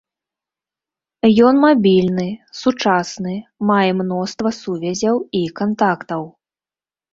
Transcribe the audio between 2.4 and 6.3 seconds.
сучасны, мае мноства сувязяў і кантактаў.